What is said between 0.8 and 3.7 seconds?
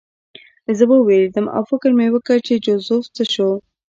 ووېرېدم او فکر مې وکړ چې جوزف څه شو